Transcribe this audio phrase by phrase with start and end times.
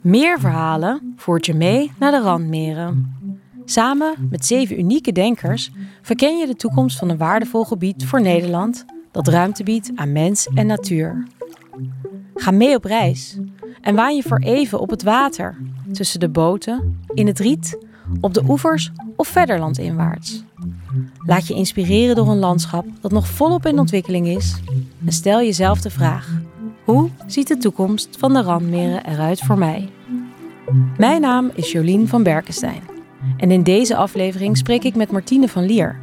[0.00, 3.16] Meer verhalen voert je mee naar de randmeren.
[3.64, 5.70] Samen met zeven unieke denkers
[6.02, 10.46] verken je de toekomst van een waardevol gebied voor Nederland dat ruimte biedt aan mens
[10.54, 11.26] en natuur.
[12.34, 13.38] Ga mee op reis
[13.80, 15.56] en waan je voor even op het water,
[15.92, 17.78] tussen de boten, in het riet,
[18.20, 20.44] op de oevers of verder landinwaarts.
[21.26, 24.60] Laat je inspireren door een landschap dat nog volop in ontwikkeling is
[25.06, 26.40] en stel jezelf de vraag:
[26.84, 29.88] hoe ziet de toekomst van de randmeren eruit voor mij?
[30.96, 32.82] Mijn naam is Jolien van Berkenstein
[33.36, 35.98] en in deze aflevering spreek ik met Martine van Lier,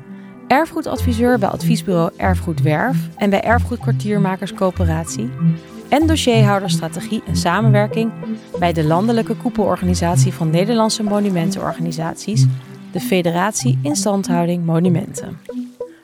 [0.47, 5.29] erfgoedadviseur bij adviesbureau Erfgoed Werf en bij Erfgoedkwartiermakers Coöperatie
[5.89, 8.11] en dossierhouder strategie en samenwerking
[8.59, 12.45] bij de landelijke koepelorganisatie van Nederlandse monumentenorganisaties,
[12.91, 15.37] de Federatie Instandhouding Monumenten.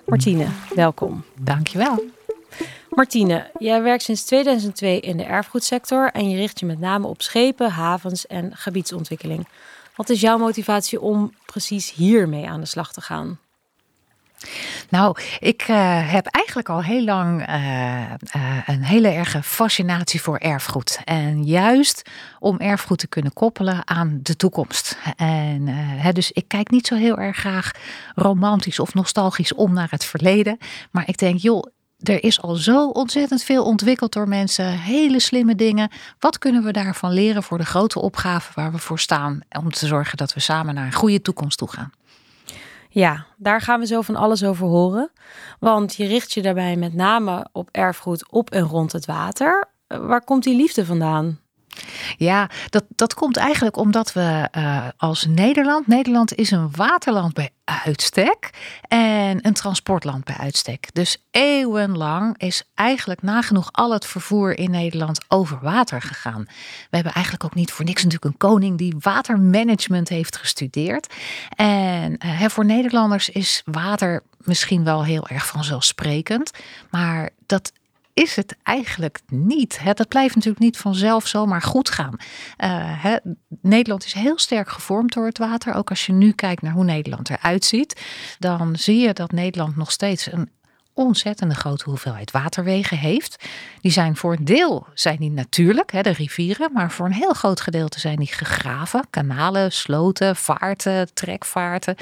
[0.05, 1.23] Martine, welkom.
[1.41, 2.16] Dankjewel.
[2.97, 7.21] Martine, jij werkt sinds 2002 in de erfgoedsector en je richt je met name op
[7.21, 9.47] schepen, havens en gebiedsontwikkeling.
[9.95, 13.39] Wat is jouw motivatie om precies hiermee aan de slag te gaan?
[14.89, 20.37] Nou, ik uh, heb eigenlijk al heel lang uh, uh, een hele erge fascinatie voor
[20.37, 20.99] erfgoed.
[21.03, 22.09] En juist
[22.39, 24.97] om erfgoed te kunnen koppelen aan de toekomst.
[25.15, 27.71] En hè, dus ik kijk niet zo heel erg graag
[28.15, 30.57] romantisch of nostalgisch om naar het verleden.
[30.91, 31.63] Maar ik denk, joh,
[31.97, 34.79] er is al zo ontzettend veel ontwikkeld door mensen.
[34.79, 35.91] Hele slimme dingen.
[36.19, 39.39] Wat kunnen we daarvan leren voor de grote opgave waar we voor staan?
[39.59, 41.91] Om te zorgen dat we samen naar een goede toekomst toe gaan.
[42.89, 45.11] Ja, daar gaan we zo van alles over horen.
[45.59, 49.67] Want je richt je daarbij met name op erfgoed op en rond het water.
[49.87, 51.39] Waar komt die liefde vandaan?
[52.17, 55.87] Ja, dat, dat komt eigenlijk omdat we uh, als Nederland.
[55.87, 57.49] Nederland is een waterland bij
[57.85, 58.49] uitstek
[58.87, 60.87] en een transportland bij uitstek.
[60.93, 66.43] Dus eeuwenlang is eigenlijk nagenoeg al het vervoer in Nederland over water gegaan.
[66.89, 71.13] We hebben eigenlijk ook niet voor niks natuurlijk een koning die watermanagement heeft gestudeerd.
[71.55, 76.51] En uh, voor Nederlanders is water misschien wel heel erg vanzelfsprekend,
[76.89, 77.71] maar dat
[78.17, 79.79] is het eigenlijk niet.
[79.93, 82.15] Dat blijft natuurlijk niet vanzelf zomaar goed gaan.
[83.01, 83.17] Hè?
[83.61, 85.73] Nederland is heel sterk gevormd door het water.
[85.73, 88.01] Ook als je nu kijkt naar hoe Nederland eruit ziet,
[88.39, 90.49] dan zie je dat Nederland nog steeds een
[90.97, 93.45] ontzettende grote hoeveelheid waterwegen heeft.
[93.81, 97.33] Die zijn voor een deel zijn die natuurlijk, hè, de rivieren, maar voor een heel
[97.33, 99.05] groot gedeelte zijn die gegraven.
[99.09, 101.95] Kanalen, sloten, vaarten, trekvaarten.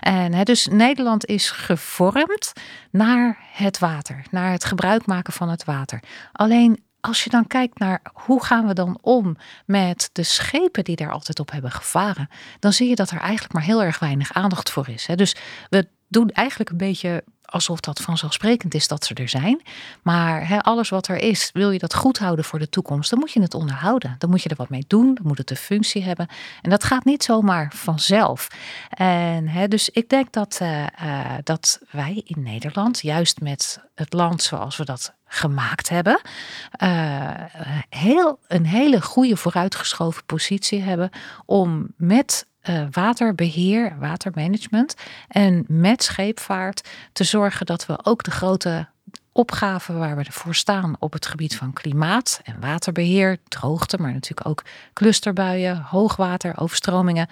[0.00, 2.52] En hè, dus Nederland is gevormd
[2.90, 6.02] naar het water, naar het gebruik maken van het water.
[6.32, 9.36] Alleen als je dan kijkt naar hoe gaan we dan om
[9.66, 12.28] met de schepen die daar altijd op hebben gevaren,
[12.58, 15.08] dan zie je dat er eigenlijk maar heel erg weinig aandacht voor is.
[15.14, 15.36] Dus
[15.68, 19.62] we doen eigenlijk een beetje alsof dat vanzelfsprekend is dat ze er zijn.
[20.02, 23.32] Maar alles wat er is, wil je dat goed houden voor de toekomst, dan moet
[23.32, 24.14] je het onderhouden.
[24.18, 26.28] Dan moet je er wat mee doen, dan moet het een functie hebben.
[26.62, 28.48] En dat gaat niet zomaar vanzelf.
[28.88, 34.42] En dus ik denk dat, uh, uh, dat wij in Nederland, juist met het land
[34.42, 36.20] zoals we dat gemaakt hebben,
[36.82, 37.30] uh,
[37.88, 41.10] heel, een hele goede vooruitgeschoven positie hebben
[41.46, 42.48] om met
[42.90, 44.94] waterbeheer, watermanagement
[45.28, 48.88] en met scheepvaart te zorgen dat we ook de grote
[49.32, 54.48] opgaven waar we ervoor staan op het gebied van klimaat en waterbeheer, droogte, maar natuurlijk
[54.48, 57.28] ook clusterbuien, hoogwater, overstromingen,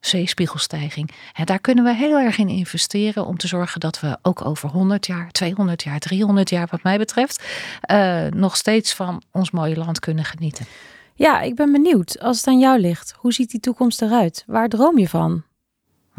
[0.00, 1.10] zeespiegelstijging.
[1.44, 5.06] Daar kunnen we heel erg in investeren om te zorgen dat we ook over 100
[5.06, 7.44] jaar, 200 jaar, 300 jaar, wat mij betreft,
[7.90, 10.66] uh, nog steeds van ons mooie land kunnen genieten.
[11.14, 12.20] Ja, ik ben benieuwd.
[12.20, 14.44] Als het aan jou ligt, hoe ziet die toekomst eruit?
[14.46, 15.42] Waar droom je van?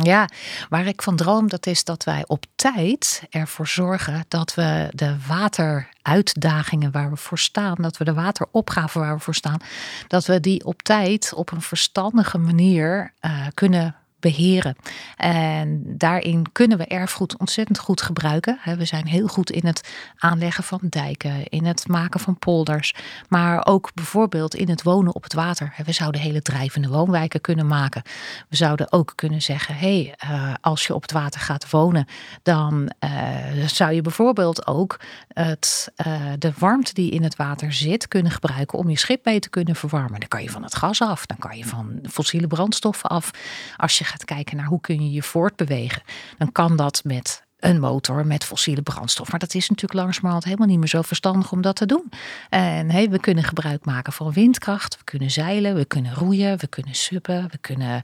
[0.03, 0.29] Ja,
[0.69, 5.15] waar ik van droom, dat is dat wij op tijd ervoor zorgen dat we de
[5.27, 9.59] wateruitdagingen waar we voor staan, dat we de wateropgaven waar we voor staan,
[10.07, 14.75] dat we die op tijd op een verstandige manier uh, kunnen beheren.
[15.17, 18.59] En daarin kunnen we erfgoed ontzettend goed gebruiken.
[18.77, 22.95] We zijn heel goed in het aanleggen van dijken, in het maken van polders,
[23.27, 25.73] maar ook bijvoorbeeld in het wonen op het water.
[25.85, 28.01] We zouden hele drijvende woonwijken kunnen maken.
[28.49, 32.05] We zouden ook kunnen zeggen: hé, hey, uh, als je op het water gaat wonen,
[32.43, 34.99] dan uh, zou je bijvoorbeeld ook
[35.33, 39.39] het, uh, de warmte die in het water zit kunnen gebruiken om je schip mee
[39.39, 40.19] te kunnen verwarmen.
[40.19, 43.31] Dan kan je van het gas af, dan kan je van fossiele brandstoffen af.
[43.77, 46.01] Als je gaat kijken naar hoe kun je je voortbewegen,
[46.37, 49.29] dan kan dat met een motor met fossiele brandstof.
[49.29, 52.11] Maar dat is natuurlijk langzamerhand helemaal niet meer zo verstandig om dat te doen.
[52.49, 56.95] En we kunnen gebruik maken van windkracht, we kunnen zeilen, we kunnen roeien, we kunnen
[56.95, 58.01] suppen, we kunnen,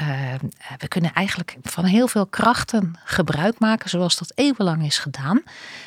[0.00, 0.34] uh,
[0.78, 5.42] we kunnen eigenlijk van heel veel krachten gebruik maken zoals dat eeuwenlang is gedaan.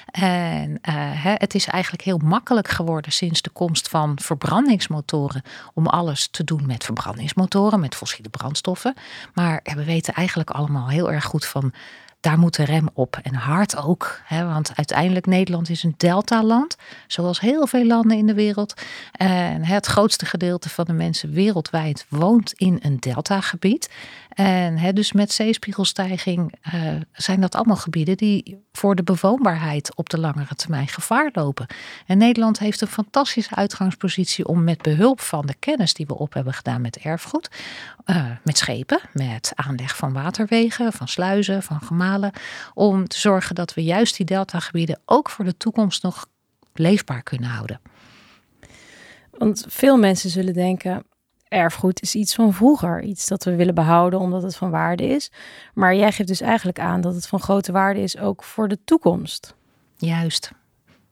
[0.06, 5.42] En uh, het is eigenlijk heel makkelijk geworden sinds de komst van verbrandingsmotoren
[5.74, 8.94] om alles te doen met verbrandingsmotoren, met fossiele brandstoffen.
[9.34, 11.74] Maar we weten eigenlijk allemaal heel erg goed van
[12.26, 13.20] daar moet de rem op.
[13.24, 14.22] En hard ook.
[14.24, 16.76] Hè, want uiteindelijk Nederland is een deltaland.
[17.08, 18.74] Zoals heel veel landen in de wereld.
[19.12, 23.90] En het grootste gedeelte van de mensen wereldwijd woont in een deltagebied.
[24.30, 26.82] En hè, dus met zeespiegelstijging uh,
[27.14, 31.68] zijn dat allemaal gebieden die voor de bewoonbaarheid op de langere termijn gevaar lopen.
[32.06, 36.34] En Nederland heeft een fantastische uitgangspositie om met behulp van de kennis die we op
[36.34, 37.50] hebben gedaan met erfgoed,
[38.06, 42.32] uh, met schepen, met aanleg van waterwegen, van sluizen, van gemalen,
[42.74, 46.28] om te zorgen dat we juist die deltagebieden ook voor de toekomst nog
[46.74, 47.82] leefbaar kunnen houden.
[49.32, 51.04] Want veel mensen zullen denken:
[51.48, 55.32] erfgoed is iets van vroeger, iets dat we willen behouden omdat het van waarde is.
[55.74, 58.80] Maar jij geeft dus eigenlijk aan dat het van grote waarde is ook voor de
[58.86, 59.56] toekomst.
[59.98, 60.52] Juist.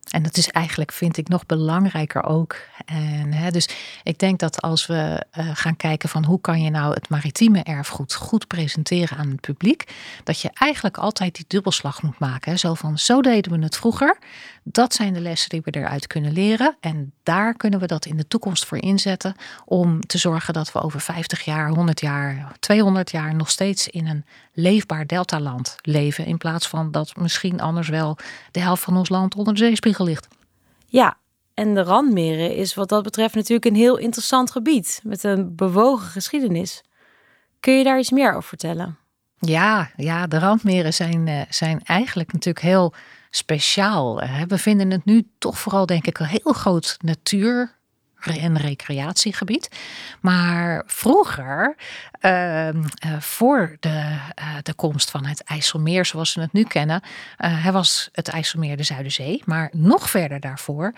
[0.09, 2.55] En dat is eigenlijk, vind ik, nog belangrijker ook.
[2.85, 3.69] En, hè, dus
[4.03, 7.63] ik denk dat als we uh, gaan kijken van hoe kan je nou het maritieme
[7.63, 12.51] erfgoed goed presenteren aan het publiek, dat je eigenlijk altijd die dubbelslag moet maken.
[12.51, 12.57] Hè.
[12.57, 14.17] Zo van, zo deden we het vroeger.
[14.63, 16.75] Dat zijn de lessen die we eruit kunnen leren.
[16.79, 19.35] En daar kunnen we dat in de toekomst voor inzetten
[19.65, 24.07] om te zorgen dat we over 50 jaar, 100 jaar, 200 jaar nog steeds in
[24.07, 26.25] een leefbaar deltaland leven.
[26.25, 28.17] In plaats van dat misschien anders wel
[28.51, 29.59] de helft van ons land onder de
[29.99, 30.27] ligt.
[30.85, 31.17] Ja,
[31.53, 36.07] en de Randmeren is wat dat betreft natuurlijk een heel interessant gebied met een bewogen
[36.07, 36.81] geschiedenis.
[37.59, 38.97] Kun je daar iets meer over vertellen?
[39.39, 42.93] Ja, ja de Randmeren zijn, eh, zijn eigenlijk natuurlijk heel
[43.29, 44.19] speciaal.
[44.47, 47.75] We vinden het nu toch vooral, denk ik, een heel groot natuur
[48.25, 49.69] en recreatiegebied.
[50.21, 51.75] Maar vroeger,
[52.19, 57.01] ehm, eh, voor de, uh, de komst van het IJsselmeer zoals we het nu kennen,
[57.39, 59.41] uh, was het IJsselmeer de Zuiderzee.
[59.45, 60.93] Maar nog verder daarvoor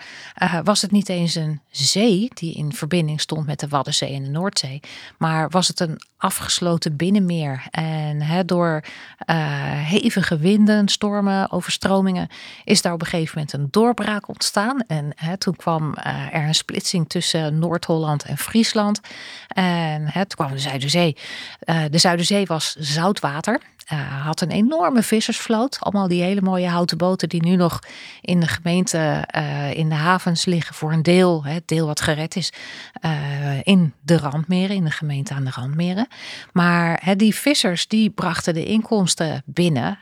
[0.64, 4.30] was het niet eens een zee die in verbinding stond met de Waddenzee en de
[4.30, 4.80] Noordzee.
[5.18, 7.66] Maar was het een afgesloten binnenmeer.
[7.70, 8.84] En door
[9.84, 12.28] hevige winden, stormen, overstromingen
[12.64, 14.80] is daar op een gegeven moment een doorbraak ontstaan.
[14.86, 15.94] En toen kwam
[16.32, 19.00] er een splitsing tussen Noord-Holland en Friesland.
[19.48, 21.16] En het kwam de Zuiderzee.
[21.64, 23.60] Uh, de Zuiderzee was zoutwater.
[23.92, 25.76] Uh, had een enorme vissersvloot.
[25.80, 27.80] Allemaal die hele mooie houten boten die nu nog
[28.20, 32.36] in de gemeente uh, in de havens liggen voor een deel, het deel wat gered
[32.36, 32.52] is,
[33.04, 33.10] uh,
[33.62, 36.08] in de randmeren, in de gemeente aan de randmeren.
[36.52, 39.98] Maar die vissers die brachten de inkomsten binnen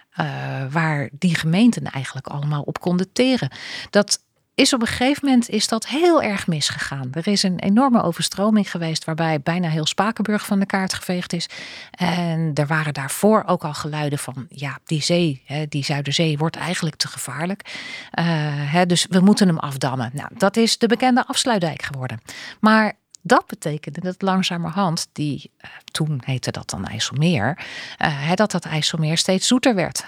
[0.71, 3.51] waar die gemeenten eigenlijk allemaal op konden teren.
[3.91, 4.24] Dat
[4.55, 7.09] is op een gegeven moment is dat heel erg misgegaan.
[7.13, 11.49] Er is een enorme overstroming geweest waarbij bijna heel Spakenburg van de kaart geveegd is.
[11.91, 16.97] En er waren daarvoor ook al geluiden van ja, die zee, die Zuiderzee wordt eigenlijk
[16.97, 17.79] te gevaarlijk.
[18.19, 20.11] Uh, dus we moeten hem afdammen.
[20.13, 22.21] Nou, dat is de bekende afsluitdijk geworden.
[22.61, 22.93] Maar
[23.27, 27.59] dat betekende dat langzamerhand, die, uh, toen heette dat dan IJsselmeer,
[28.03, 30.05] uh, dat dat IJsselmeer steeds zoeter werd.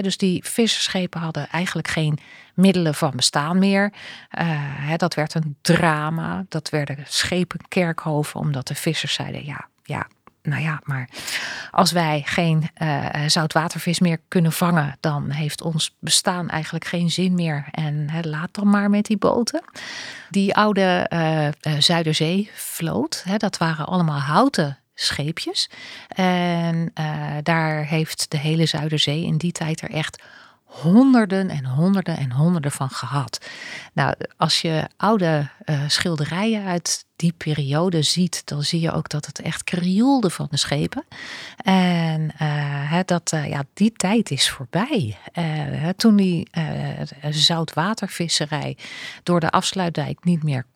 [0.00, 2.18] Dus die visserschepen hadden eigenlijk geen
[2.54, 3.92] middelen van bestaan meer.
[4.78, 6.44] Hè, dat werd een drama.
[6.48, 10.06] Dat werden schepen kerkhoven, omdat de vissers zeiden: ja, ja,
[10.44, 11.08] nou ja, maar
[11.70, 17.34] als wij geen uh, zoutwatervis meer kunnen vangen, dan heeft ons bestaan eigenlijk geen zin
[17.34, 17.66] meer.
[17.70, 19.64] En hè, laat dan maar met die boten.
[20.30, 25.70] Die oude uh, Zuiderzeevloot, dat waren allemaal houten scheepjes.
[26.08, 26.92] En
[27.42, 30.22] daar heeft de hele Zuiderzee in die tijd er echt
[30.82, 33.46] honderden en honderden en honderden van gehad.
[33.92, 39.26] Nou, als je oude uh, schilderijen uit die periode ziet, dan zie je ook dat
[39.26, 41.04] het echt krioelde van de schepen.
[41.56, 45.16] En uh, dat, uh, ja, die tijd is voorbij.
[45.96, 46.48] toen die
[47.30, 48.76] zoutwatervisserij
[49.22, 50.66] door de afsluitdijk niet meer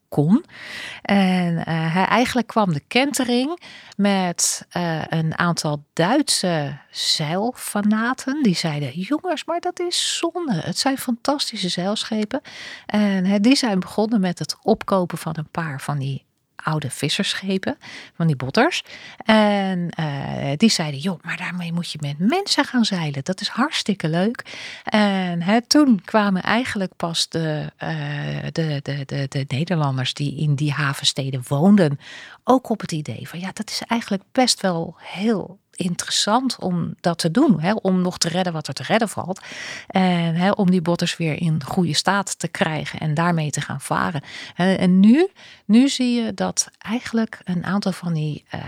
[1.02, 3.60] En uh, hij eigenlijk kwam de kentering
[3.96, 8.42] met uh, een aantal Duitse zeilfanaten.
[8.42, 10.54] Die zeiden: Jongens, maar dat is zonde.
[10.54, 12.40] Het zijn fantastische zeilschepen.
[12.86, 16.27] En uh, die zijn begonnen met het opkopen van een paar van die
[16.64, 17.78] oude visserschepen,
[18.16, 18.82] van die botters.
[19.24, 23.24] En uh, die zeiden, joh, maar daarmee moet je met mensen gaan zeilen.
[23.24, 24.44] Dat is hartstikke leuk.
[24.84, 30.54] En hè, toen kwamen eigenlijk pas de, uh, de, de, de, de Nederlanders die in
[30.54, 31.98] die havensteden woonden,
[32.44, 37.18] ook op het idee van, ja, dat is eigenlijk best wel heel interessant om dat
[37.18, 37.61] te doen.
[37.61, 39.40] Hè, om nog te redden wat er te redden valt.
[39.87, 43.80] En hè, om die botters weer in goede staat te krijgen en daarmee te gaan
[43.80, 44.23] varen.
[44.54, 45.28] En nu,
[45.64, 48.61] nu zie je dat eigenlijk een aantal van die uh,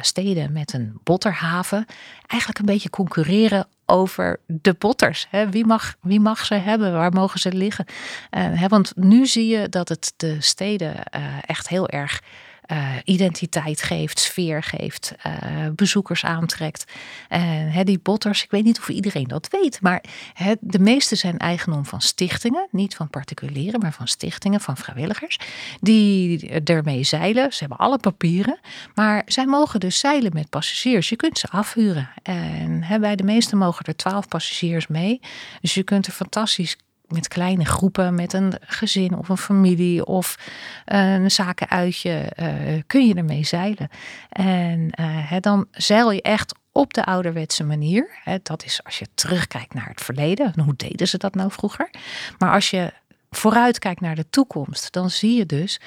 [0.00, 1.86] steden met een botterhaven
[2.26, 5.26] eigenlijk een beetje concurreren over de botters.
[5.30, 5.50] Hè?
[5.50, 6.92] Wie, mag, wie mag ze hebben?
[6.92, 7.84] Waar mogen ze liggen?
[7.86, 11.04] Uh, hè, want nu zie je dat het de steden
[11.46, 12.22] echt heel erg
[12.72, 15.32] uh, identiteit geeft, sfeer geeft, uh,
[15.74, 16.84] bezoekers aantrekt.
[17.28, 20.02] En uh, die botters, ik weet niet of iedereen dat weet, maar
[20.60, 25.38] de meeste zijn eigendom van stichtingen, niet van particulieren, maar van stichtingen, van vrijwilligers,
[25.80, 27.52] die ermee zeilen.
[27.52, 28.58] Ze hebben alle papieren,
[28.94, 31.08] maar zij mogen dus zeilen met passagiers.
[31.08, 32.08] Je kunt ze afhuren.
[32.22, 35.20] En bij de meeste mogen er twaalf passagiers mee.
[35.60, 40.38] Dus je kunt er fantastisch met kleine groepen, met een gezin of een familie of
[40.84, 43.88] een zakenuitje, uh, kun je ermee zeilen.
[44.28, 48.08] En uh, dan zeil je echt op de ouderwetse manier.
[48.42, 50.60] dat is als je terugkijkt naar het verleden.
[50.60, 51.90] Hoe deden ze dat nou vroeger?
[52.38, 52.92] Maar als je
[53.36, 55.80] vooruit kijkt naar de toekomst, dan zie je dus,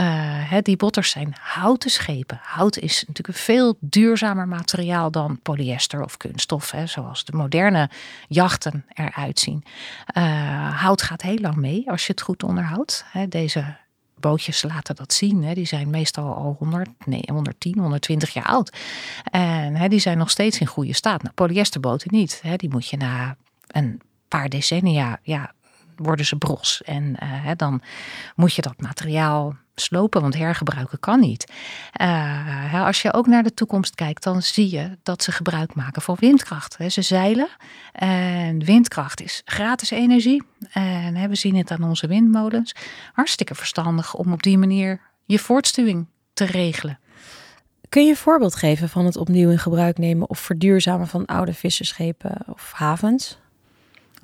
[0.00, 2.40] uh, die botters zijn houten schepen.
[2.42, 7.90] Hout is natuurlijk een veel duurzamer materiaal dan polyester of kunststof, hè, zoals de moderne
[8.28, 9.64] jachten eruit zien.
[10.16, 13.04] Uh, hout gaat heel lang mee als je het goed onderhoudt.
[13.28, 13.76] Deze
[14.24, 15.42] bootjes laten dat zien.
[15.42, 15.54] Hè.
[15.54, 18.76] Die zijn meestal al 100, nee, 110, 120 jaar oud.
[19.30, 21.22] En hè, die zijn nog steeds in goede staat.
[21.22, 22.40] Nou, polyesterboten niet.
[22.42, 22.56] Hè.
[22.56, 25.52] Die moet je na een paar decennia ja,
[25.96, 26.82] worden ze bros.
[26.82, 27.82] En uh, dan
[28.34, 31.52] moet je dat materiaal slopen, want hergebruiken kan niet.
[32.00, 36.02] Uh, als je ook naar de toekomst kijkt, dan zie je dat ze gebruik maken
[36.02, 36.76] van windkracht.
[36.88, 37.48] Ze zeilen
[37.92, 40.42] en windkracht is gratis energie.
[40.72, 42.74] En we zien het aan onze windmolens.
[43.12, 46.98] Hartstikke verstandig om op die manier je voortstuwing te regelen.
[47.88, 51.54] Kun je een voorbeeld geven van het opnieuw in gebruik nemen of verduurzamen van oude
[51.54, 53.38] visserschepen of havens?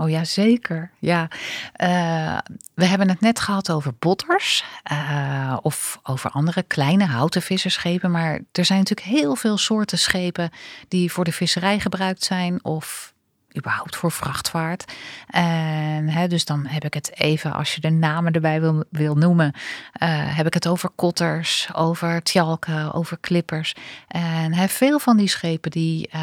[0.00, 0.90] Oh ja, zeker.
[0.98, 1.28] Ja.
[1.76, 2.38] Uh,
[2.74, 8.10] we hebben het net gehad over botters uh, of over andere kleine houten visserschepen.
[8.10, 10.50] Maar er zijn natuurlijk heel veel soorten schepen
[10.88, 13.14] die voor de visserij gebruikt zijn of
[13.56, 14.92] überhaupt voor vrachtvaart.
[15.26, 19.14] En hè, dus dan heb ik het even, als je de namen erbij wil, wil
[19.14, 23.74] noemen, uh, heb ik het over kotters, over tjalken, over klippers.
[24.08, 26.20] En veel van die schepen die uh,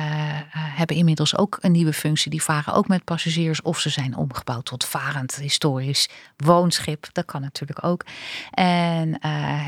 [0.51, 2.31] hebben inmiddels ook een nieuwe functie.
[2.31, 7.07] Die varen ook met passagiers of ze zijn omgebouwd tot varend historisch woonschip.
[7.12, 8.05] Dat kan natuurlijk ook.
[8.51, 9.19] En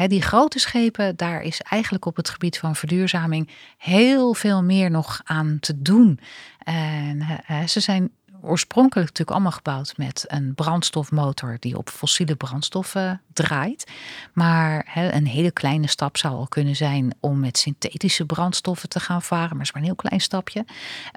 [0.07, 5.21] die grote schepen, daar is eigenlijk op het gebied van verduurzaming heel veel meer nog
[5.23, 6.19] aan te doen.
[6.63, 7.27] En
[7.65, 8.11] ze zijn
[8.41, 13.91] oorspronkelijk natuurlijk allemaal gebouwd met een brandstofmotor die op fossiele brandstoffen draait.
[14.33, 19.21] Maar een hele kleine stap zou al kunnen zijn om met synthetische brandstoffen te gaan
[19.21, 20.65] varen, maar is maar een heel klein stapje.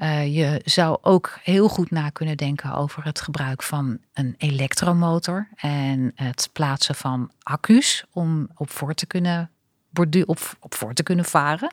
[0.02, 5.48] Uh, je zou ook heel goed na kunnen denken over het gebruik van een elektromotor
[5.56, 9.50] en het plaatsen van accu's om op voor te kunnen
[10.26, 11.72] op, op voor te kunnen varen.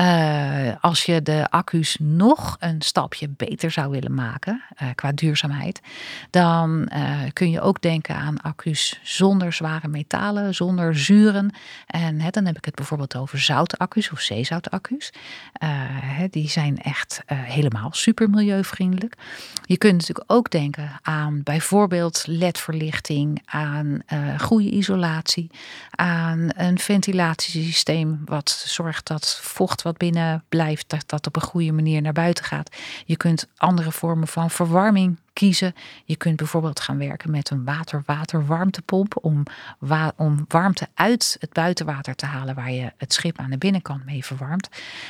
[0.00, 5.80] Uh, als je de accu's nog een stapje beter zou willen maken uh, qua duurzaamheid,
[6.30, 11.54] dan uh, kun je ook denken aan accu's zonder zware metalen, zonder zuren.
[11.86, 15.12] En hè, dan heb ik het bijvoorbeeld over zoutaccu's of zeezoutaccu's.
[16.30, 19.14] die zijn echt helemaal super milieuvriendelijk.
[19.64, 24.02] Je kunt natuurlijk ook denken aan bijvoorbeeld ledverlichting, aan
[24.38, 25.50] goede isolatie,
[25.90, 31.42] aan een ventilatie systeem wat zorgt dat vocht wat binnen blijft, dat dat op een
[31.42, 32.76] goede manier naar buiten gaat.
[33.04, 35.74] Je kunt andere vormen van verwarming kiezen.
[36.04, 39.42] Je kunt bijvoorbeeld gaan werken met een water-water-warmtepomp om,
[40.16, 44.24] om warmte uit het buitenwater te halen waar je het schip aan de binnenkant mee
[44.24, 44.68] verwarmt.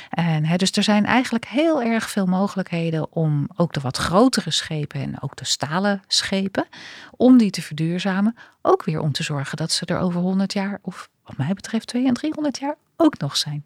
[0.09, 4.51] En, hè, dus er zijn eigenlijk heel erg veel mogelijkheden om ook de wat grotere
[4.51, 6.67] schepen en ook de stalen schepen,
[7.11, 8.35] om die te verduurzamen.
[8.61, 11.87] Ook weer om te zorgen dat ze er over 100 jaar of wat mij betreft
[11.87, 13.65] 200 en 300 jaar ook nog zijn.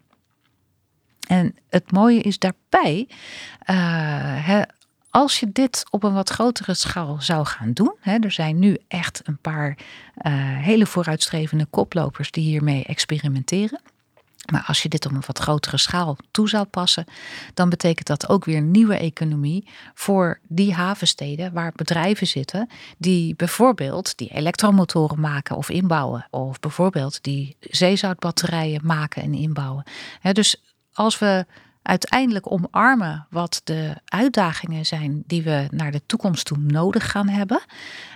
[1.30, 3.08] En het mooie is daarbij,
[3.70, 4.64] uh,
[5.10, 8.78] als je dit op een wat grotere schaal zou gaan doen, hè, er zijn nu
[8.88, 13.80] echt een paar uh, hele vooruitstrevende koplopers die hiermee experimenteren.
[14.50, 17.04] Maar als je dit op een wat grotere schaal toe zou passen,
[17.54, 24.18] dan betekent dat ook weer nieuwe economie voor die havensteden waar bedrijven zitten die bijvoorbeeld
[24.18, 29.84] die elektromotoren maken of inbouwen, of bijvoorbeeld die zeezoutbatterijen maken en inbouwen.
[30.32, 30.62] dus
[30.92, 31.46] als we
[31.82, 37.60] uiteindelijk omarmen wat de uitdagingen zijn die we naar de toekomst toe nodig gaan hebben.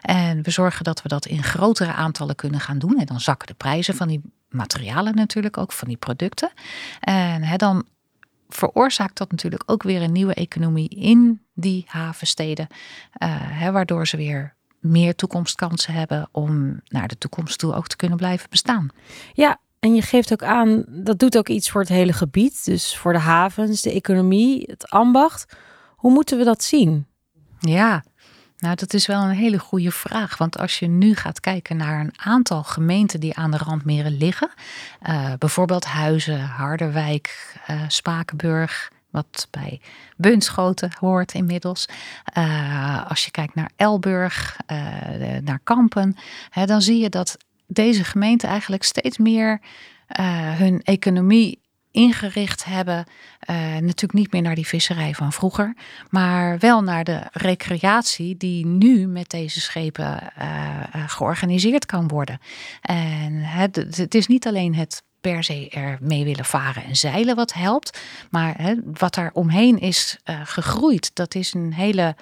[0.00, 2.98] En we zorgen dat we dat in grotere aantallen kunnen gaan doen.
[2.98, 6.50] En dan zakken de prijzen van die materialen natuurlijk ook, van die producten.
[7.00, 7.86] En dan
[8.48, 12.66] veroorzaakt dat natuurlijk ook weer een nieuwe economie in die havensteden.
[12.70, 17.96] Uh, hè, waardoor ze weer meer toekomstkansen hebben om naar de toekomst toe ook te
[17.96, 18.88] kunnen blijven bestaan.
[19.32, 22.64] Ja, en je geeft ook aan, dat doet ook iets voor het hele gebied.
[22.64, 25.56] Dus voor de havens, de economie, het ambacht.
[25.96, 27.06] Hoe moeten we dat zien?
[27.58, 28.04] Ja,
[28.58, 30.38] nou dat is wel een hele goede vraag.
[30.38, 34.50] Want als je nu gaat kijken naar een aantal gemeenten die aan de randmeren liggen.
[35.02, 39.80] Uh, bijvoorbeeld Huizen, Harderwijk, uh, Spakenburg, wat bij
[40.16, 41.88] Bunschoten hoort inmiddels.
[42.38, 44.56] Uh, als je kijkt naar Elburg,
[45.40, 46.16] naar Kampen,
[46.50, 49.60] hè, dan zie je dat deze gemeenten eigenlijk steeds meer
[50.56, 51.62] hun economie
[51.94, 53.04] ingericht hebben.
[53.50, 55.76] Uh, natuurlijk niet meer naar die visserij van vroeger,
[56.10, 62.38] maar wel naar de recreatie die nu met deze schepen uh, georganiseerd kan worden.
[62.80, 67.52] En het is niet alleen het per se er mee willen varen en zeilen wat
[67.52, 67.98] helpt.
[68.30, 72.16] Maar hè, wat daar omheen is uh, gegroeid, dat is een hele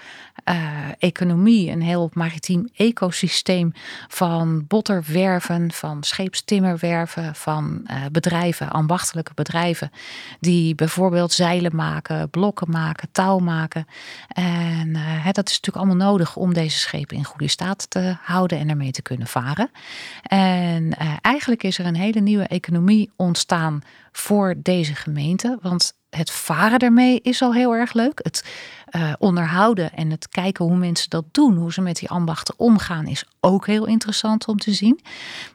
[0.48, 0.56] uh,
[0.98, 3.72] economie, een heel maritiem ecosysteem
[4.08, 9.90] van botterwerven, van scheepstimmerwerven, van uh, bedrijven, ambachtelijke bedrijven,
[10.40, 13.86] die bijvoorbeeld zeilen maken, blokken maken, touw maken.
[14.28, 18.58] En hè, dat is natuurlijk allemaal nodig om deze schepen in goede staat te houden
[18.58, 19.70] en ermee te kunnen varen.
[20.22, 23.82] En eigenlijk is er een hele nieuwe economie ontstaan
[24.12, 25.58] voor deze gemeente.
[25.62, 28.20] Want het varen ermee is al heel erg leuk.
[28.22, 28.44] Het
[28.90, 33.06] uh, onderhouden en het kijken hoe mensen dat doen, hoe ze met die ambachten omgaan,
[33.06, 35.00] is ook heel interessant om te zien.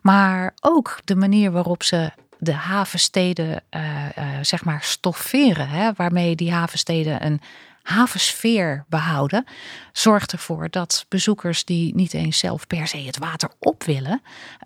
[0.01, 3.81] Maar ook de manier waarop ze de havensteden, uh,
[4.17, 5.69] uh, zeg maar, stofferen.
[5.69, 7.41] Hè, waarmee die havensteden een
[7.87, 9.45] havensfeer behouden,
[9.91, 14.21] zorgt ervoor dat bezoekers die niet eens zelf per se het water op willen,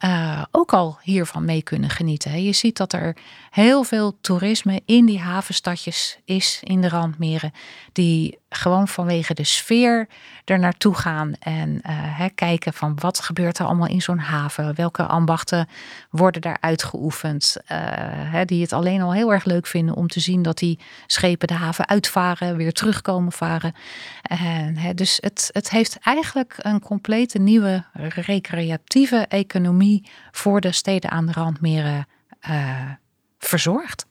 [0.05, 2.43] uh, ook al hiervan mee kunnen genieten.
[2.43, 3.17] Je ziet dat er
[3.49, 7.51] heel veel toerisme in die havenstadjes is in de randmeren,
[7.91, 10.07] die gewoon vanwege de sfeer
[10.45, 15.03] er naartoe gaan en uh, kijken van wat gebeurt er allemaal in zo'n haven, welke
[15.03, 15.67] ambachten
[16.09, 20.41] worden daar uitgeoefend, uh, die het alleen al heel erg leuk vinden om te zien
[20.41, 23.73] dat die schepen de haven uitvaren, weer terugkomen varen.
[24.21, 27.83] En, dus het, het heeft eigenlijk een complete nieuwe
[28.25, 32.07] recreatieve economie voor de steden aan de randmeren
[32.49, 32.91] uh,
[33.39, 34.05] verzorgd.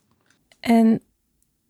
[0.61, 1.03] En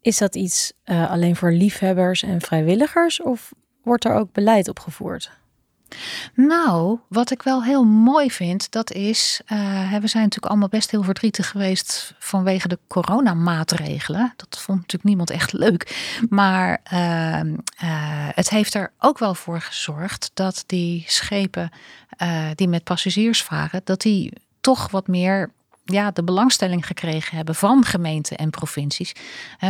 [0.00, 5.30] is dat iets uh, alleen voor liefhebbers en vrijwilligers of wordt er ook beleid opgevoerd?
[6.34, 9.58] Nou, wat ik wel heel mooi vind, dat is, uh,
[9.90, 14.32] we zijn natuurlijk allemaal best heel verdrietig geweest vanwege de coronamaatregelen.
[14.36, 16.08] Dat vond natuurlijk niemand echt leuk.
[16.28, 21.70] Maar uh, uh, het heeft er ook wel voor gezorgd dat die schepen
[22.54, 25.50] die met passagiers varen, dat die toch wat meer
[25.84, 29.12] ja, de belangstelling gekregen hebben van gemeenten en provincies.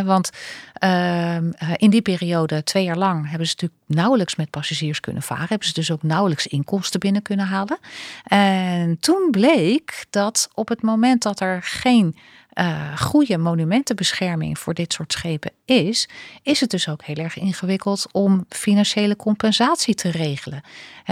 [0.05, 0.31] want
[0.73, 5.23] ehm, eh, in die periode, twee jaar lang, hebben ze natuurlijk nauwelijks met passagiers kunnen
[5.23, 5.47] varen.
[5.49, 7.79] Hebben ze dus ook nauwelijks inkomsten binnen kunnen halen.
[8.25, 12.17] En toen bleek dat op het moment dat er geen
[12.55, 16.09] uh, goede monumentenbescherming voor dit soort schepen is,
[16.43, 20.63] is het dus ook heel erg ingewikkeld om financiële compensatie te regelen.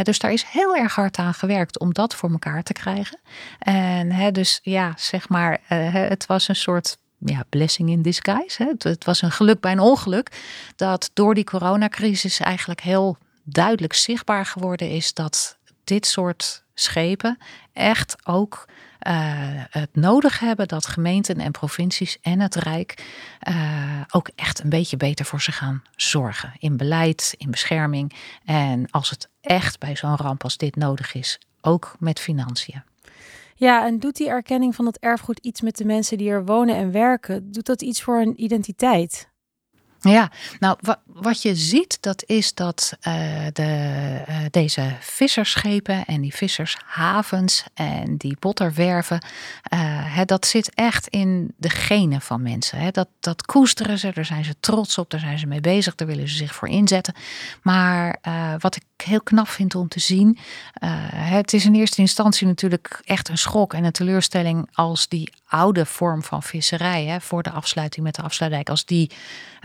[0.03, 3.18] dus daar is heel erg hard aan gewerkt om dat voor elkaar te krijgen.
[3.59, 8.74] En dus ja, zeg maar, uh, het was een soort ja, blessing in disguise.
[8.79, 10.31] Het, was een geluk bij een ongeluk
[10.77, 17.38] dat door die coronacrisis eigenlijk heel duidelijk zichtbaar geworden is dat dit soort schepen
[17.72, 18.68] echt ook
[19.70, 23.06] het nodig hebben dat gemeenten en provincies en het Rijk
[23.48, 26.52] uh, ook echt een beetje beter voor ze gaan zorgen.
[26.58, 28.12] In beleid, in bescherming
[28.44, 32.82] en als het echt bij zo'n ramp als dit nodig is, ook met financiën.
[33.54, 36.76] Ja, en doet die erkenning van het erfgoed iets met de mensen die er wonen
[36.76, 37.52] en werken?
[37.52, 39.28] Doet dat iets voor hun identiteit?
[40.00, 43.14] Ja, nou wat je ziet, dat is dat uh,
[43.52, 49.24] de, uh, deze vissersschepen en die vissershavens en die botterwerven,
[49.74, 52.78] uh, dat zit echt in de genen van mensen.
[52.78, 52.90] Hè.
[52.90, 56.08] Dat, dat koesteren ze, daar zijn ze trots op, daar zijn ze mee bezig, daar
[56.08, 57.14] willen ze zich voor inzetten.
[57.62, 58.18] Maar
[58.58, 60.38] wat ik heel knap vind om te zien,
[61.14, 65.87] het is in eerste instantie natuurlijk echt een schok en een teleurstelling als die oude
[65.87, 69.11] vorm van visserij, hè, voor de afsluiting met de afsluitdijk, als die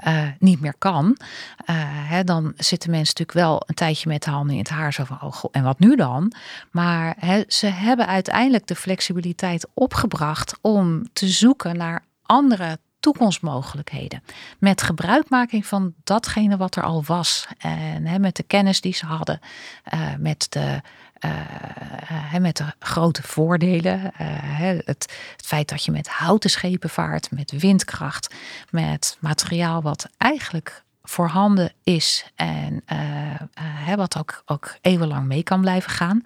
[0.07, 1.75] uh, niet meer kan, uh,
[2.09, 4.93] hè, dan zitten mensen natuurlijk wel een tijdje met de handen in het haar.
[4.93, 6.33] Zo van, oh en wat nu dan?
[6.71, 14.23] Maar hè, ze hebben uiteindelijk de flexibiliteit opgebracht om te zoeken naar andere toekomstmogelijkheden.
[14.59, 17.47] Met gebruikmaking van datgene wat er al was.
[17.57, 19.39] En met de kennis die ze hadden.
[19.93, 20.81] Uh, met de
[21.25, 23.99] uh, met de grote voordelen.
[24.03, 28.33] Uh, het, het, feit dat je met houten schepen vaart, met windkracht,
[28.69, 32.83] met materiaal wat eigenlijk voorhanden is en
[33.95, 36.21] wat ook, ook eeuwenlang mee kan blijven gaan.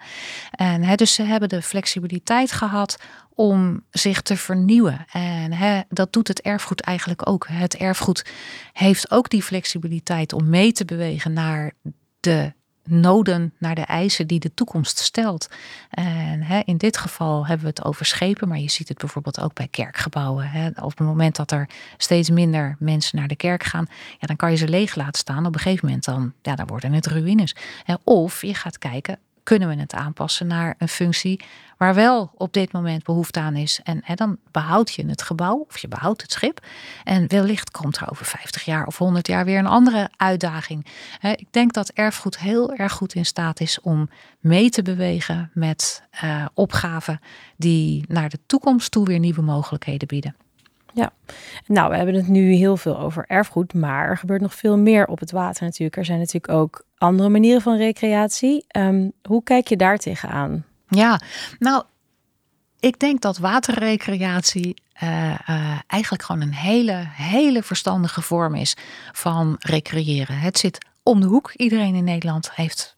[0.50, 2.98] En dus ze hebben de flexibiliteit gehad
[3.38, 5.04] om zich te vernieuwen.
[5.12, 7.46] En dat doet het erfgoed eigenlijk ook.
[7.50, 8.24] Het erfgoed
[8.72, 11.72] heeft ook die flexibiliteit om mee te bewegen naar
[12.20, 12.52] de
[12.84, 15.48] noden naar de eisen die de toekomst stelt.
[15.90, 19.40] En hè, in dit geval hebben we het over schepen, maar je ziet het bijvoorbeeld
[19.40, 20.50] ook bij kerkgebouwen.
[20.50, 20.68] Hè.
[20.68, 23.86] Op het moment dat er steeds minder mensen naar de kerk gaan,
[24.18, 25.46] ja, dan kan je ze leeg laten staan.
[25.46, 27.56] Op een gegeven moment dan, ja, dan worden het ruïnes.
[28.04, 29.18] Of je gaat kijken,
[29.48, 31.40] kunnen we het aanpassen naar een functie
[31.76, 33.80] waar wel op dit moment behoefte aan is.
[33.84, 36.66] En hè, dan behoud je het gebouw of je behoudt het schip.
[37.04, 40.86] En wellicht komt er over 50 jaar of 100 jaar weer een andere uitdaging.
[41.20, 46.02] Ik denk dat erfgoed heel erg goed in staat is om mee te bewegen met
[46.24, 47.20] uh, opgaven
[47.56, 50.36] die naar de toekomst toe weer nieuwe mogelijkheden bieden.
[50.92, 51.12] Ja,
[51.66, 55.06] nou, we hebben het nu heel veel over erfgoed, maar er gebeurt nog veel meer
[55.06, 55.96] op het water natuurlijk.
[55.96, 58.64] Er zijn natuurlijk ook andere manieren van recreatie.
[58.76, 60.64] Um, hoe kijk je daar tegenaan?
[60.88, 61.20] Ja,
[61.58, 61.84] nou,
[62.80, 68.76] ik denk dat waterrecreatie uh, uh, eigenlijk gewoon een hele, hele verstandige vorm is
[69.12, 70.38] van recreëren.
[70.38, 71.52] Het zit om de hoek.
[71.56, 72.94] Iedereen in Nederland heeft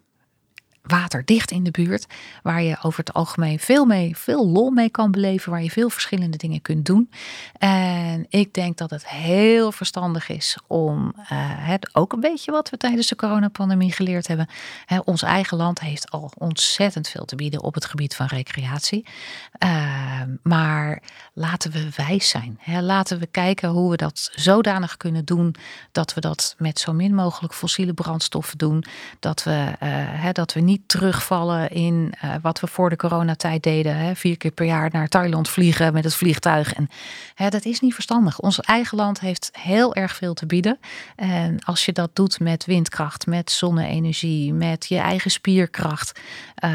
[0.83, 2.07] water dicht in de buurt.
[2.43, 5.51] Waar je over het algemeen veel, mee, veel lol mee kan beleven.
[5.51, 7.11] Waar je veel verschillende dingen kunt doen.
[7.59, 11.25] En ik denk dat het heel verstandig is om uh,
[11.69, 14.49] het ook een beetje wat we tijdens de coronapandemie geleerd hebben.
[14.85, 19.07] Hè, ons eigen land heeft al ontzettend veel te bieden op het gebied van recreatie.
[19.64, 22.59] Uh, maar laten we wijs zijn.
[22.61, 22.81] Hè.
[22.81, 25.55] Laten we kijken hoe we dat zodanig kunnen doen.
[25.93, 28.85] Dat we dat met zo min mogelijk fossiele brandstoffen doen.
[29.21, 29.88] Dat we, uh,
[30.23, 33.97] hè, dat we niet terugvallen in uh, wat we voor de coronatijd deden.
[33.97, 34.14] Hè?
[34.14, 36.75] Vier keer per jaar naar Thailand vliegen met het vliegtuig.
[36.75, 36.88] En
[37.35, 38.38] hè, dat is niet verstandig.
[38.38, 40.79] Ons eigen land heeft heel erg veel te bieden.
[41.16, 46.21] En als je dat doet met windkracht, met zonne-energie, met je eigen spierkracht.
[46.64, 46.71] Uh,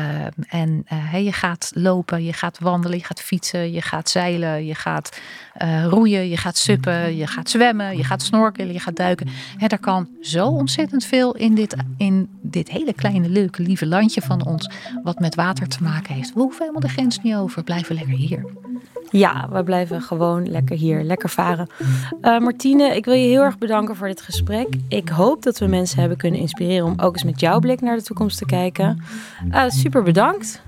[0.47, 4.75] en uh, je gaat lopen, je gaat wandelen, je gaat fietsen, je gaat zeilen, je
[4.75, 5.19] gaat
[5.89, 9.27] roeien, je gaat suppen, je gaat zwemmen, je gaat snorkelen, je gaat duiken.
[9.57, 14.21] Hè, er kan zo ontzettend veel in dit, in dit hele kleine, leuke, lieve landje
[14.21, 14.69] van ons
[15.03, 16.33] wat met water te maken heeft.
[16.33, 17.63] We hoeven helemaal de grens niet over.
[17.63, 18.45] Blijven lekker hier.
[19.09, 21.67] Ja, we blijven gewoon lekker hier, lekker varen.
[22.21, 24.67] Uh, Martine, ik wil je heel erg bedanken voor dit gesprek.
[24.87, 27.97] Ik hoop dat we mensen hebben kunnen inspireren om ook eens met jouw blik naar
[27.97, 29.03] de toekomst te kijken.
[29.51, 30.61] Uh, super bedankt.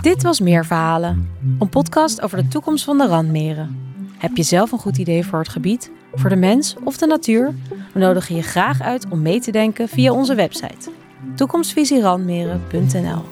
[0.00, 3.94] Dit was Meer Verhalen, een podcast over de toekomst van de randmeren.
[4.18, 7.54] Heb je zelf een goed idee voor het gebied, voor de mens of de natuur?
[7.92, 10.90] We nodigen je graag uit om mee te denken via onze website
[11.34, 13.22] toekomstvisierandmeren.nl